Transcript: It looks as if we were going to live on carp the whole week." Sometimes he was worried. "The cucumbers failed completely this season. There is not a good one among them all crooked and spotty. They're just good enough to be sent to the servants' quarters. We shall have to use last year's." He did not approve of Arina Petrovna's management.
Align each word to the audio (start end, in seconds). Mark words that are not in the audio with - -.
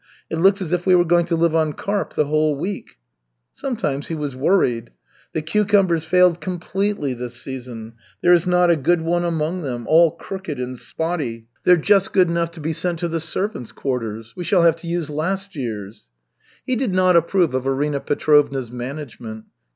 It 0.31 0.37
looks 0.37 0.63
as 0.63 0.73
if 0.73 0.87
we 0.87 0.95
were 0.95 1.05
going 1.05 1.27
to 1.27 1.35
live 1.35 1.55
on 1.55 1.73
carp 1.73 2.15
the 2.15 2.25
whole 2.25 2.57
week." 2.57 2.97
Sometimes 3.53 4.07
he 4.07 4.15
was 4.15 4.35
worried. 4.35 4.89
"The 5.33 5.43
cucumbers 5.43 6.05
failed 6.05 6.41
completely 6.41 7.13
this 7.13 7.35
season. 7.39 7.93
There 8.23 8.33
is 8.33 8.47
not 8.47 8.71
a 8.71 8.75
good 8.75 9.01
one 9.01 9.23
among 9.23 9.61
them 9.61 9.85
all 9.87 10.09
crooked 10.13 10.59
and 10.59 10.75
spotty. 10.75 11.45
They're 11.65 11.77
just 11.77 12.13
good 12.13 12.29
enough 12.31 12.49
to 12.53 12.59
be 12.59 12.73
sent 12.73 12.97
to 12.97 13.07
the 13.07 13.19
servants' 13.19 13.71
quarters. 13.71 14.33
We 14.35 14.43
shall 14.43 14.63
have 14.63 14.77
to 14.77 14.87
use 14.87 15.11
last 15.11 15.55
year's." 15.55 16.09
He 16.65 16.75
did 16.75 16.95
not 16.95 17.15
approve 17.15 17.53
of 17.53 17.67
Arina 17.67 17.99
Petrovna's 17.99 18.71
management. 18.71 19.45